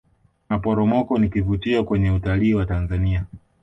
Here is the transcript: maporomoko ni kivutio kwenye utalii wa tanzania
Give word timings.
maporomoko 0.49 1.19
ni 1.19 1.29
kivutio 1.29 1.83
kwenye 1.83 2.11
utalii 2.11 2.53
wa 2.53 2.65
tanzania 2.65 3.25